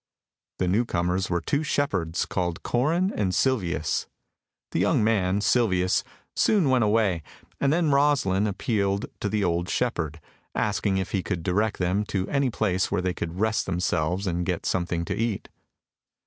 The 0.57 0.67
newcomers 0.67 1.29
were 1.29 1.41
two 1.41 1.61
shepherds 1.61 2.25
called 2.25 2.63
Corin 2.63 3.13
and 3.15 3.35
Silvius. 3.35 4.07
The 4.71 4.79
young 4.79 5.03
man, 5.03 5.41
Silvius, 5.41 6.03
soon 6.35 6.69
went 6.71 6.83
away, 6.83 7.21
and 7.59 7.71
then 7.71 7.91
Rosalind 7.91 8.47
appealed 8.47 9.05
to 9.19 9.29
the 9.29 9.43
old 9.43 9.69
shepherd, 9.69 10.19
asking 10.55 10.97
if 10.97 11.11
he 11.11 11.21
could 11.21 11.43
direct 11.43 11.77
them 11.77 12.03
to 12.05 12.27
any 12.29 12.49
place 12.49 12.89
where 12.91 13.03
they 13.03 13.13
could 13.13 13.39
rest 13.39 13.67
themselves 13.67 14.25
and 14.25 14.43
get 14.43 14.65
something 14.65 15.05
to 15.05 15.15
eat. 15.15 15.49